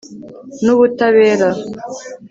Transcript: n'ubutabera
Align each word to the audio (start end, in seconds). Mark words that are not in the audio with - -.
n'ubutabera 0.63 1.49